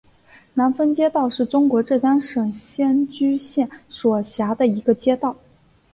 [0.55, 5.37] 南峰街道是中国浙江省仙居县所辖的一个街道。